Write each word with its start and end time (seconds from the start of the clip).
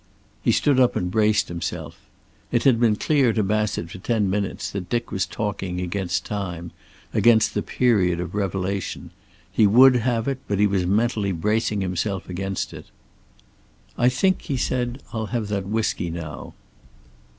He 0.41 0.51
stood 0.51 0.79
up 0.79 0.95
and 0.95 1.11
braced 1.11 1.47
himself. 1.47 1.99
It 2.51 2.63
had 2.63 2.79
been 2.79 2.95
clear 2.95 3.33
to 3.33 3.43
Bassett 3.43 3.91
for 3.91 3.99
ten 3.99 4.31
minutes 4.31 4.71
that 4.71 4.89
Dick 4.89 5.11
was 5.11 5.27
talking 5.27 5.79
against 5.79 6.25
time, 6.25 6.71
against 7.13 7.53
the 7.53 7.61
period 7.61 8.19
of 8.19 8.33
revelation. 8.33 9.11
He 9.51 9.67
would 9.67 9.97
have 9.97 10.27
it, 10.27 10.39
but 10.47 10.57
he 10.57 10.65
was 10.65 10.87
mentally 10.87 11.31
bracing 11.33 11.81
himself 11.81 12.27
against 12.29 12.73
it. 12.73 12.87
"I 13.95 14.09
think," 14.09 14.41
he 14.41 14.57
said, 14.57 15.03
"I'll 15.13 15.27
have 15.27 15.49
that 15.49 15.67
whisky 15.67 16.09
now." 16.09 16.55